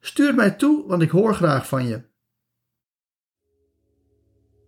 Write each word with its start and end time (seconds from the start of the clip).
stuur 0.00 0.34
mij 0.34 0.50
toe, 0.50 0.84
want 0.86 1.02
ik 1.02 1.10
hoor 1.10 1.34
graag 1.34 1.68
van 1.68 1.86
je. 1.86 2.00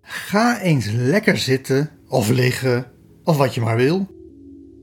Ga 0.02 0.60
eens 0.60 0.90
lekker 0.90 1.36
zitten 1.36 1.90
of 2.08 2.28
liggen 2.30 2.90
of 3.24 3.36
wat 3.36 3.54
je 3.54 3.60
maar 3.60 3.76
wil. 3.76 4.06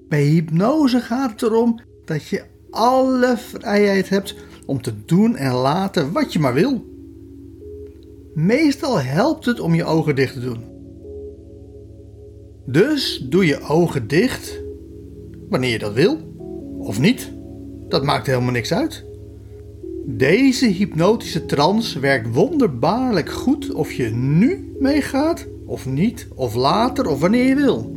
Bij 0.08 0.24
hypnose 0.24 1.00
gaat 1.00 1.32
het 1.32 1.42
erom 1.42 1.80
dat 2.06 2.28
je 2.28 2.44
alle 2.70 3.38
vrijheid 3.38 4.10
hebt 4.10 4.36
om 4.66 4.82
te 4.82 5.06
doen 5.06 5.36
en 5.36 5.54
laten 5.54 6.12
wat 6.12 6.34
je 6.34 6.40
maar 6.40 6.54
wil. 6.54 6.86
Meestal 8.34 9.02
helpt 9.02 9.46
het 9.46 9.60
om 9.60 9.74
je 9.76 9.84
ogen 9.84 10.16
dicht 10.16 10.34
te 10.34 10.40
doen. 10.40 10.64
Dus 12.66 13.26
doe 13.30 13.46
je 13.46 13.60
ogen 13.62 14.08
dicht 14.08 14.62
wanneer 15.50 15.72
je 15.72 15.80
dat 15.80 15.94
wil 15.94 16.18
of 16.80 17.00
niet. 17.00 17.32
Dat 17.88 18.04
maakt 18.04 18.28
helemaal 18.28 18.52
niks 18.52 18.74
uit. 18.74 19.07
Deze 20.10 20.66
hypnotische 20.66 21.46
trance 21.46 22.00
werkt 22.00 22.34
wonderbaarlijk 22.34 23.30
goed 23.30 23.74
of 23.74 23.92
je 23.92 24.10
nu 24.10 24.76
meegaat 24.80 25.48
of 25.66 25.86
niet, 25.86 26.28
of 26.36 26.56
later 26.56 27.08
of 27.08 27.20
wanneer 27.20 27.46
je 27.46 27.56
wil. 27.56 27.96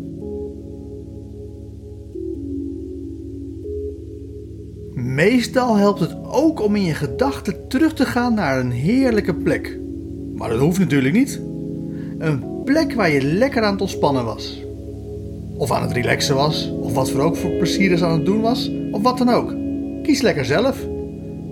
Meestal 4.94 5.76
helpt 5.76 6.00
het 6.00 6.16
ook 6.24 6.62
om 6.62 6.76
in 6.76 6.84
je 6.84 6.94
gedachten 6.94 7.68
terug 7.68 7.94
te 7.94 8.04
gaan 8.04 8.34
naar 8.34 8.60
een 8.60 8.70
heerlijke 8.70 9.34
plek. 9.34 9.78
Maar 10.34 10.48
dat 10.48 10.60
hoeft 10.60 10.78
natuurlijk 10.78 11.14
niet. 11.14 11.40
Een 12.18 12.62
plek 12.64 12.92
waar 12.92 13.10
je 13.10 13.22
lekker 13.22 13.62
aan 13.62 13.72
het 13.72 13.80
ontspannen 13.80 14.24
was. 14.24 14.64
Of 15.56 15.70
aan 15.70 15.82
het 15.82 15.92
relaxen 15.92 16.34
was, 16.34 16.72
of 16.80 16.94
wat 16.94 17.10
voor 17.10 17.20
ook 17.20 17.36
voor 17.36 17.50
plezier 17.50 17.90
is 17.90 18.02
aan 18.02 18.12
het 18.12 18.26
doen 18.26 18.40
was, 18.40 18.70
of 18.90 19.02
wat 19.02 19.18
dan 19.18 19.28
ook. 19.28 19.54
Kies 20.02 20.20
lekker 20.20 20.44
zelf, 20.44 20.86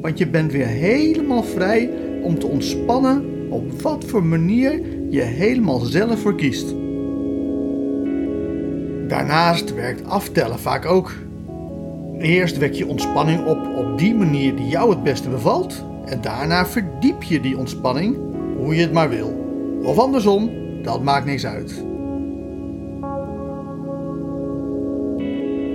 want 0.00 0.18
je 0.18 0.28
bent 0.28 0.52
weer 0.52 0.66
helemaal 0.66 1.42
vrij 1.42 1.90
om 2.22 2.38
te 2.38 2.46
ontspannen 2.46 3.24
op 3.50 3.82
wat 3.82 4.04
voor 4.04 4.24
manier 4.24 4.80
je 5.10 5.20
helemaal 5.20 5.78
zelf 5.78 6.20
voor 6.20 6.34
kiest. 6.34 6.74
Daarnaast 9.08 9.74
werkt 9.74 10.06
aftellen 10.06 10.58
vaak 10.58 10.86
ook. 10.86 11.12
Eerst 12.18 12.58
wek 12.58 12.72
je 12.72 12.86
ontspanning 12.86 13.46
op 13.46 13.76
op 13.76 13.98
die 13.98 14.14
manier 14.14 14.56
die 14.56 14.68
jou 14.68 14.90
het 14.90 15.02
beste 15.02 15.28
bevalt 15.28 15.84
en 16.04 16.20
daarna 16.20 16.66
verdiep 16.66 17.22
je 17.22 17.40
die 17.40 17.58
ontspanning 17.58 18.16
hoe 18.56 18.74
je 18.74 18.80
het 18.80 18.92
maar 18.92 19.08
wil. 19.08 19.46
Of 19.82 19.98
andersom, 19.98 20.50
dat 20.82 21.02
maakt 21.02 21.26
niks 21.26 21.46
uit. 21.46 21.84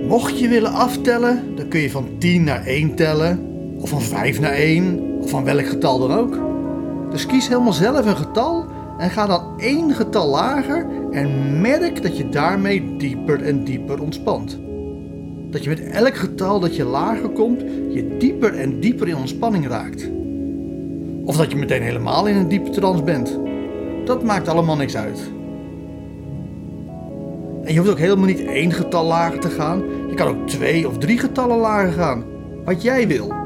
Mocht 0.08 0.38
je 0.38 0.48
willen 0.48 0.72
aftellen, 0.72 1.56
dan 1.56 1.68
kun 1.68 1.80
je 1.80 1.90
van 1.90 2.08
10 2.18 2.44
naar 2.44 2.66
1 2.66 2.94
tellen, 2.94 3.53
of 3.84 3.90
van 3.90 4.02
5 4.02 4.40
naar 4.40 4.52
1, 4.52 5.00
of 5.20 5.30
van 5.30 5.44
welk 5.44 5.66
getal 5.66 5.98
dan 5.98 6.12
ook. 6.12 6.38
Dus 7.10 7.26
kies 7.26 7.48
helemaal 7.48 7.72
zelf 7.72 8.06
een 8.06 8.16
getal 8.16 8.64
en 8.98 9.10
ga 9.10 9.26
dan 9.26 9.42
één 9.56 9.94
getal 9.94 10.28
lager 10.28 10.86
en 11.10 11.60
merk 11.60 12.02
dat 12.02 12.16
je 12.16 12.28
daarmee 12.28 12.96
dieper 12.96 13.42
en 13.42 13.64
dieper 13.64 14.02
ontspant. 14.02 14.58
Dat 15.50 15.62
je 15.62 15.68
met 15.68 15.80
elk 15.80 16.14
getal 16.14 16.60
dat 16.60 16.76
je 16.76 16.84
lager 16.84 17.28
komt, 17.28 17.60
je 17.88 18.16
dieper 18.18 18.54
en 18.54 18.80
dieper 18.80 19.08
in 19.08 19.16
ontspanning 19.16 19.68
raakt. 19.68 20.10
Of 21.24 21.36
dat 21.36 21.50
je 21.50 21.56
meteen 21.56 21.82
helemaal 21.82 22.26
in 22.26 22.36
een 22.36 22.48
diepe 22.48 22.70
trance 22.70 23.02
bent. 23.02 23.38
Dat 24.04 24.22
maakt 24.22 24.48
allemaal 24.48 24.76
niks 24.76 24.96
uit. 24.96 25.30
En 27.64 27.72
je 27.72 27.78
hoeft 27.78 27.90
ook 27.90 27.98
helemaal 27.98 28.26
niet 28.26 28.44
één 28.44 28.72
getal 28.72 29.04
lager 29.04 29.40
te 29.40 29.48
gaan. 29.48 29.82
Je 30.08 30.14
kan 30.14 30.28
ook 30.28 30.46
twee 30.48 30.88
of 30.88 30.98
drie 30.98 31.18
getallen 31.18 31.58
lager 31.58 31.92
gaan. 31.92 32.24
Wat 32.64 32.82
jij 32.82 33.08
wil. 33.08 33.43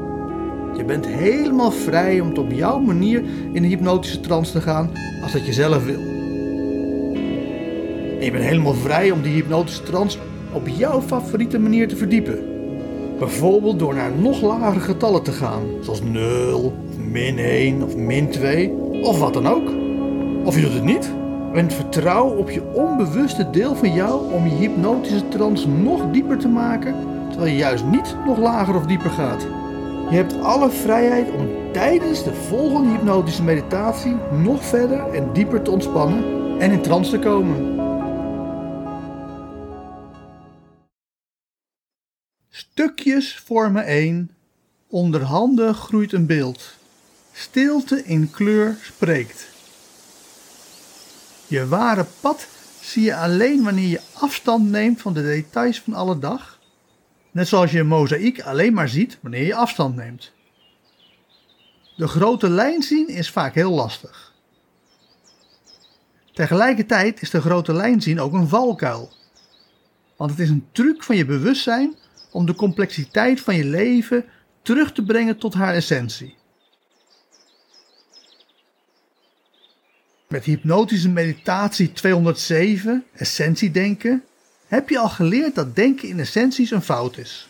Je 0.79 0.85
bent 0.85 1.07
helemaal 1.07 1.71
vrij 1.71 2.19
om 2.19 2.37
op 2.37 2.51
jouw 2.51 2.79
manier 2.79 3.23
in 3.51 3.63
een 3.63 3.69
hypnotische 3.69 4.19
trance 4.19 4.51
te 4.51 4.61
gaan 4.61 4.89
als 5.23 5.31
dat 5.31 5.45
je 5.45 5.53
zelf 5.53 5.85
wil. 5.85 5.99
En 8.19 8.25
je 8.25 8.31
bent 8.31 8.43
helemaal 8.43 8.73
vrij 8.73 9.11
om 9.11 9.21
die 9.21 9.33
hypnotische 9.33 9.83
trance 9.83 10.17
op 10.53 10.67
jouw 10.67 11.01
favoriete 11.01 11.59
manier 11.59 11.87
te 11.87 11.95
verdiepen. 11.95 12.39
Bijvoorbeeld 13.17 13.79
door 13.79 13.95
naar 13.95 14.11
nog 14.11 14.41
lagere 14.41 14.79
getallen 14.79 15.23
te 15.23 15.31
gaan, 15.31 15.61
zoals 15.81 16.01
0, 16.01 16.63
of 16.63 16.97
min 17.11 17.37
1 17.37 17.83
of 17.83 17.95
min 17.95 18.29
2, 18.29 18.73
of 19.01 19.19
wat 19.19 19.33
dan 19.33 19.47
ook. 19.47 19.69
Of 20.43 20.55
je 20.55 20.61
doet 20.61 20.73
het 20.73 20.83
niet. 20.83 21.11
En 21.53 21.71
vertrouw 21.71 22.27
op 22.29 22.49
je 22.49 22.73
onbewuste 22.73 23.49
deel 23.49 23.75
van 23.75 23.93
jou 23.93 24.33
om 24.33 24.47
je 24.47 24.55
hypnotische 24.55 25.27
trance 25.27 25.67
nog 25.67 26.11
dieper 26.11 26.37
te 26.37 26.47
maken, 26.47 26.95
terwijl 27.29 27.51
je 27.51 27.57
juist 27.57 27.85
niet 27.85 28.15
nog 28.25 28.37
lager 28.37 28.75
of 28.75 28.85
dieper 28.85 29.09
gaat. 29.09 29.47
Je 30.09 30.15
hebt 30.15 30.33
alle 30.33 30.69
vrijheid 30.69 31.31
om 31.31 31.71
tijdens 31.73 32.23
de 32.23 32.33
volgende 32.33 32.89
hypnotische 32.89 33.43
meditatie 33.43 34.15
nog 34.31 34.65
verder 34.65 35.13
en 35.13 35.33
dieper 35.33 35.61
te 35.61 35.71
ontspannen 35.71 36.23
en 36.59 36.71
in 36.71 36.81
trance 36.81 37.11
te 37.11 37.19
komen. 37.19 37.77
Stukjes 42.49 43.35
vormen 43.35 43.85
één, 43.85 44.31
onder 44.87 45.21
handen 45.21 45.73
groeit 45.73 46.13
een 46.13 46.25
beeld. 46.25 46.75
Stilte 47.31 48.03
in 48.03 48.31
kleur 48.31 48.77
spreekt. 48.81 49.47
Je 51.47 51.67
ware 51.67 52.05
pad 52.19 52.47
zie 52.81 53.03
je 53.03 53.15
alleen 53.15 53.63
wanneer 53.63 53.89
je 53.89 54.01
afstand 54.13 54.69
neemt 54.69 55.01
van 55.01 55.13
de 55.13 55.21
details 55.21 55.81
van 55.81 55.93
alle 55.93 56.19
dag 56.19 56.58
Net 57.31 57.47
zoals 57.47 57.71
je 57.71 57.79
een 57.79 57.87
mozaïek 57.87 58.41
alleen 58.41 58.73
maar 58.73 58.89
ziet 58.89 59.17
wanneer 59.21 59.45
je 59.45 59.55
afstand 59.55 59.95
neemt. 59.95 60.31
De 61.95 62.07
grote 62.07 62.49
lijn 62.49 62.81
zien 62.81 63.07
is 63.07 63.29
vaak 63.29 63.53
heel 63.53 63.71
lastig. 63.71 64.33
Tegelijkertijd 66.33 67.21
is 67.21 67.29
de 67.29 67.41
grote 67.41 67.73
lijn 67.73 68.01
zien 68.01 68.19
ook 68.19 68.33
een 68.33 68.47
valkuil. 68.47 69.11
Want 70.17 70.31
het 70.31 70.39
is 70.39 70.49
een 70.49 70.67
truc 70.71 71.03
van 71.03 71.15
je 71.15 71.25
bewustzijn 71.25 71.95
om 72.31 72.45
de 72.45 72.55
complexiteit 72.55 73.41
van 73.41 73.55
je 73.55 73.65
leven 73.65 74.25
terug 74.61 74.91
te 74.91 75.03
brengen 75.03 75.37
tot 75.37 75.53
haar 75.53 75.73
essentie. 75.73 76.37
Met 80.27 80.43
hypnotische 80.43 81.09
meditatie 81.09 81.91
207, 81.91 83.05
essentiedenken, 83.13 84.23
heb 84.69 84.89
je 84.89 84.99
al 84.99 85.09
geleerd 85.09 85.55
dat 85.55 85.75
denken 85.75 86.07
in 86.07 86.19
essenties 86.19 86.71
een 86.71 86.81
fout 86.81 87.17
is. 87.17 87.49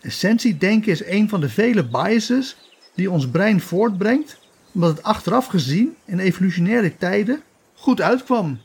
Essentiedenken 0.00 0.92
is 0.92 1.04
een 1.04 1.28
van 1.28 1.40
de 1.40 1.48
vele 1.48 1.84
biases 1.84 2.56
die 2.94 3.10
ons 3.10 3.28
brein 3.28 3.60
voortbrengt, 3.60 4.38
omdat 4.72 4.96
het 4.96 5.02
achteraf 5.02 5.46
gezien 5.46 5.96
in 6.04 6.18
evolutionaire 6.18 6.96
tijden 6.96 7.42
goed 7.74 8.00
uitkwam. 8.00 8.60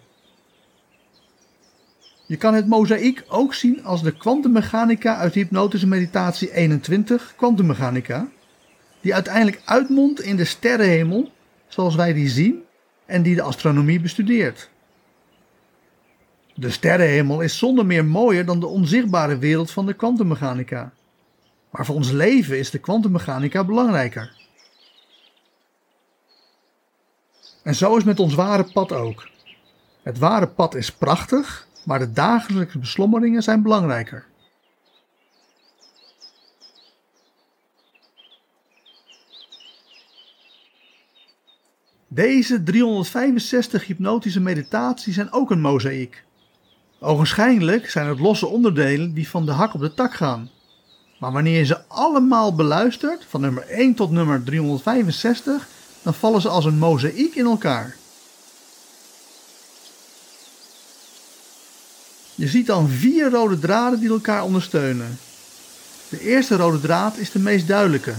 Je 2.26 2.38
kan 2.38 2.54
het 2.54 2.68
mozaïek 2.68 3.24
ook 3.28 3.54
zien 3.54 3.84
als 3.84 4.04
de 4.04 4.18
kwantummechanica 4.18 5.16
uit 5.16 5.34
hypnotische 5.34 5.88
meditatie 5.88 6.54
21, 6.54 7.34
kwantummechanica, 7.36 8.28
die 9.02 9.14
uiteindelijk 9.14 9.62
uitmondt 9.66 10.22
in 10.22 10.36
de 10.36 10.46
sterrenhemel 10.46 11.32
zoals 11.68 11.96
wij 11.96 12.14
die 12.14 12.30
zien 12.30 12.64
en 13.06 13.22
die 13.22 13.36
de 13.36 13.42
astronomie 13.42 14.00
bestudeert. 14.00 14.70
De 16.56 16.70
sterrenhemel 16.70 17.42
is 17.42 17.58
zonder 17.58 17.86
meer 17.86 18.06
mooier 18.06 18.46
dan 18.46 18.60
de 18.60 18.68
onzichtbare 18.68 19.38
wereld 19.38 19.72
van 19.72 19.86
de 19.86 19.94
kwantummechanica. 19.94 20.94
Maar 21.70 21.86
voor 21.86 21.96
ons 21.96 22.12
leven 22.12 22.58
is 22.60 22.70
de 22.70 22.80
kwantummechanica 22.80 23.64
belangrijker. 23.64 24.42
En 27.64 27.76
zo 27.76 27.98
is 27.98 28.04
met 28.04 28.20
ons 28.20 28.34
ware 28.34 28.64
pad 28.74 28.92
ook. 28.92 29.30
Het 30.04 30.18
ware 30.18 30.48
pad 30.48 30.76
is 30.76 30.92
prachtig, 30.92 31.68
maar 31.86 32.00
de 32.00 32.12
dagelijkse 32.12 32.80
beslommeringen 32.80 33.44
zijn 33.44 33.62
belangrijker. 33.62 34.26
Deze 42.08 42.64
365 42.64 43.86
hypnotische 43.86 44.42
meditaties 44.42 45.16
zijn 45.16 45.32
ook 45.32 45.52
een 45.52 45.62
mozaïek. 45.62 46.24
Ogenschijnlijk 47.04 47.90
zijn 47.90 48.08
het 48.08 48.20
losse 48.20 48.48
onderdelen 48.48 49.14
die 49.14 49.30
van 49.30 49.46
de 49.46 49.52
hak 49.52 49.74
op 49.74 49.80
de 49.80 49.94
tak 49.94 50.14
gaan. 50.14 50.50
Maar 51.20 51.32
wanneer 51.32 51.58
je 51.58 51.66
ze 51.66 51.88
allemaal 51.88 52.56
beluistert, 52.56 53.26
van 53.30 53.42
nummer 53.42 53.64
1 53.68 53.94
tot 53.94 54.12
nummer 54.12 54.44
365, 54.44 55.68
dan 56.02 56.14
vallen 56.14 56.42
ze 56.42 56.50
als 56.50 56.66
een 56.66 56.78
mozaïek 56.78 57.36
in 57.36 57.46
elkaar. 57.46 57.96
Je 62.36 62.48
ziet 62.48 62.68
dan 62.68 62.90
vier 62.90 63.30
rode 63.30 63.60
draden 63.60 64.00
die 64.00 64.10
elkaar 64.10 64.44
ondersteunen. 64.44 65.18
De 66.10 66.20
eerste 66.20 66.56
rode 66.56 66.82
draad 66.82 67.18
is 67.18 67.32
de 67.32 67.40
meest 67.40 67.68
duidelijke. 67.68 68.14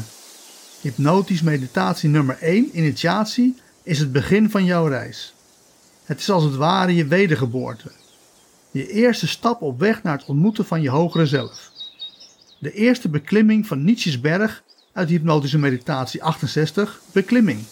Hypnotisch 0.81 1.43
meditatie 1.43 2.09
nummer 2.09 2.39
1, 2.41 2.69
initiatie, 2.73 3.57
is 3.83 3.99
het 3.99 4.13
begin 4.13 4.51
van 4.51 4.65
jouw 4.65 4.87
reis. 4.87 5.35
Het 6.05 6.21
is 6.21 6.31
als 6.31 6.45
het 6.45 6.57
ware 6.57 6.95
je 6.95 7.07
wedergeboorte. 7.07 7.91
Je 8.75 8.89
eerste 8.89 9.27
stap 9.27 9.63
op 9.63 9.79
weg 9.79 10.03
naar 10.03 10.19
het 10.19 10.27
ontmoeten 10.27 10.65
van 10.65 10.83
je 10.83 10.89
hogere 10.89 11.27
zelf. 11.27 11.71
De 12.59 12.73
eerste 12.73 13.09
beklimming 13.09 13.67
van 13.67 13.85
Nietzsche's 13.85 14.21
berg 14.21 14.63
uit 14.93 15.09
hypnotische 15.09 15.59
meditatie 15.59 16.23
68, 16.23 17.01
beklimming. 17.13 17.65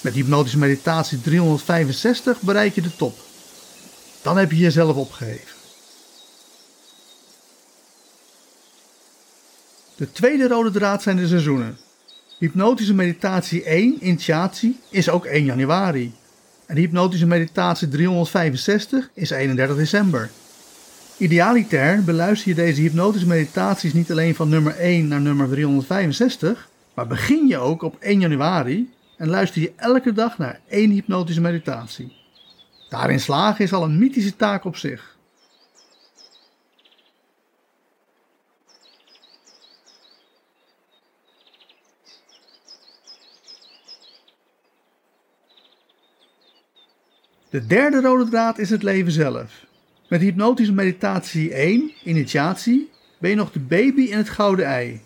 Met 0.00 0.14
hypnotische 0.14 0.58
meditatie 0.58 1.20
365 1.20 2.40
bereik 2.40 2.74
je 2.74 2.82
de 2.82 2.96
top. 2.96 3.18
Dan 4.22 4.36
heb 4.36 4.50
je 4.50 4.58
jezelf 4.58 4.96
opgeheven. 4.96 5.56
De 9.96 10.12
tweede 10.12 10.48
rode 10.48 10.70
draad 10.70 11.02
zijn 11.02 11.16
de 11.16 11.26
seizoenen. 11.26 11.78
Hypnotische 12.38 12.94
meditatie 12.94 13.64
1, 13.64 14.06
initiatie, 14.06 14.80
is 14.90 15.08
ook 15.08 15.24
1 15.24 15.44
januari. 15.44 16.14
En 16.66 16.76
hypnotische 16.76 17.26
meditatie 17.26 17.88
365 17.88 19.10
is 19.14 19.30
31 19.30 19.76
december. 19.76 20.30
Idealiter 21.16 22.04
beluister 22.04 22.48
je 22.48 22.54
deze 22.54 22.80
hypnotische 22.80 23.26
meditaties 23.26 23.92
niet 23.92 24.10
alleen 24.10 24.34
van 24.34 24.48
nummer 24.48 24.76
1 24.76 25.08
naar 25.08 25.20
nummer 25.20 25.48
365, 25.48 26.68
maar 26.94 27.06
begin 27.06 27.46
je 27.46 27.58
ook 27.58 27.82
op 27.82 27.96
1 28.00 28.20
januari 28.20 28.92
en 29.16 29.28
luister 29.28 29.62
je 29.62 29.72
elke 29.76 30.12
dag 30.12 30.38
naar 30.38 30.60
één 30.68 30.90
hypnotische 30.90 31.40
meditatie. 31.40 32.12
Daarin 32.88 33.20
slagen 33.20 33.64
is 33.64 33.72
al 33.72 33.82
een 33.82 33.98
mythische 33.98 34.36
taak 34.36 34.64
op 34.64 34.76
zich. 34.76 35.13
De 47.54 47.66
derde 47.66 48.00
rode 48.00 48.30
draad 48.30 48.58
is 48.58 48.70
het 48.70 48.82
leven 48.82 49.12
zelf. 49.12 49.64
Met 50.08 50.20
hypnotische 50.20 50.72
meditatie 50.72 51.52
1, 51.52 51.92
initiatie, 52.04 52.90
ben 53.18 53.30
je 53.30 53.36
nog 53.36 53.52
de 53.52 53.60
baby 53.60 54.02
in 54.02 54.16
het 54.16 54.28
gouden 54.28 54.66
ei. 54.66 55.00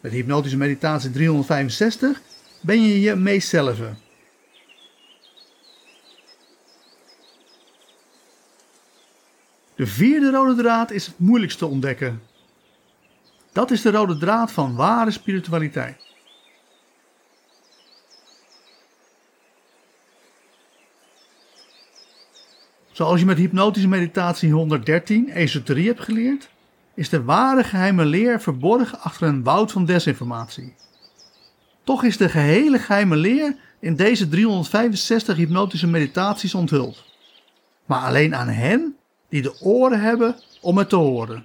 Met 0.00 0.12
hypnotische 0.12 0.56
meditatie 0.56 1.10
365 1.10 2.22
ben 2.60 2.82
je 2.82 3.00
je 3.00 3.14
meest 3.14 3.48
zelf. 3.48 3.78
De 9.74 9.86
vierde 9.86 10.30
rode 10.30 10.62
draad 10.62 10.90
is 10.90 11.06
het 11.06 11.18
moeilijkste 11.18 11.66
ontdekken. 11.66 12.22
Dat 13.52 13.70
is 13.70 13.82
de 13.82 13.90
rode 13.90 14.18
draad 14.18 14.52
van 14.52 14.74
ware 14.74 15.10
spiritualiteit. 15.10 16.07
Zoals 22.98 23.20
je 23.20 23.26
met 23.26 23.38
hypnotische 23.38 23.88
meditatie 23.88 24.52
113 24.52 25.30
esoterie 25.30 25.86
hebt 25.86 26.00
geleerd, 26.00 26.48
is 26.94 27.08
de 27.08 27.22
ware 27.22 27.64
geheime 27.64 28.04
leer 28.04 28.40
verborgen 28.40 29.00
achter 29.00 29.28
een 29.28 29.42
woud 29.42 29.72
van 29.72 29.84
desinformatie. 29.84 30.74
Toch 31.84 32.04
is 32.04 32.16
de 32.16 32.28
gehele 32.28 32.78
geheime 32.78 33.16
leer 33.16 33.56
in 33.80 33.96
deze 33.96 34.28
365 34.28 35.36
hypnotische 35.36 35.86
meditaties 35.86 36.54
onthuld. 36.54 37.04
Maar 37.86 38.00
alleen 38.00 38.34
aan 38.34 38.48
hen 38.48 38.96
die 39.28 39.42
de 39.42 39.60
oren 39.60 40.00
hebben 40.00 40.36
om 40.60 40.78
het 40.78 40.88
te 40.88 40.96
horen. 40.96 41.44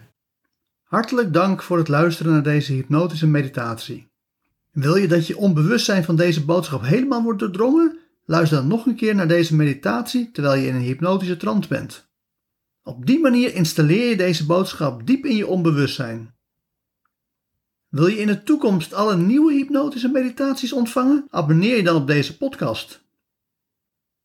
Hartelijk 0.91 1.33
dank 1.33 1.63
voor 1.63 1.77
het 1.77 1.87
luisteren 1.87 2.31
naar 2.31 2.43
deze 2.43 2.73
hypnotische 2.73 3.27
meditatie. 3.27 4.11
Wil 4.71 4.95
je 4.95 5.07
dat 5.07 5.27
je 5.27 5.37
onbewustzijn 5.37 6.03
van 6.03 6.15
deze 6.15 6.45
boodschap 6.45 6.81
helemaal 6.81 7.23
wordt 7.23 7.39
doordrongen? 7.39 7.99
Luister 8.25 8.57
dan 8.57 8.67
nog 8.67 8.85
een 8.85 8.95
keer 8.95 9.15
naar 9.15 9.27
deze 9.27 9.55
meditatie 9.55 10.31
terwijl 10.31 10.61
je 10.61 10.67
in 10.67 10.75
een 10.75 10.81
hypnotische 10.81 11.37
trance 11.37 11.67
bent. 11.67 12.09
Op 12.83 13.05
die 13.05 13.19
manier 13.19 13.53
installeer 13.53 14.09
je 14.09 14.15
deze 14.15 14.45
boodschap 14.45 15.07
diep 15.07 15.25
in 15.25 15.35
je 15.35 15.47
onbewustzijn. 15.47 16.35
Wil 17.87 18.07
je 18.07 18.17
in 18.17 18.27
de 18.27 18.43
toekomst 18.43 18.93
alle 18.93 19.17
nieuwe 19.17 19.53
hypnotische 19.53 20.09
meditaties 20.09 20.73
ontvangen? 20.73 21.25
Abonneer 21.29 21.75
je 21.75 21.83
dan 21.83 21.95
op 21.95 22.07
deze 22.07 22.37
podcast. 22.37 23.03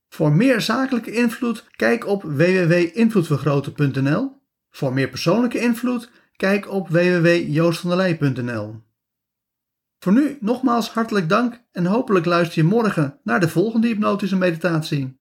Voor 0.09 0.31
meer 0.31 0.61
zakelijke 0.61 1.11
invloed, 1.11 1.65
kijk 1.75 2.07
op 2.07 2.23
www.invloedvergroten.nl. 2.23 4.35
Voor 4.69 4.93
meer 4.93 5.09
persoonlijke 5.09 5.59
invloed, 5.59 6.09
kijk 6.37 6.69
op 6.71 6.87
www.joostvandelij.nl. 6.87 8.85
Voor 9.99 10.13
nu 10.13 10.37
nogmaals 10.39 10.89
hartelijk 10.89 11.29
dank 11.29 11.61
en 11.71 11.85
hopelijk 11.85 12.25
luister 12.25 12.57
je 12.61 12.67
morgen 12.67 13.19
naar 13.23 13.39
de 13.39 13.49
volgende 13.49 13.87
hypnotische 13.87 14.35
meditatie. 14.37 15.15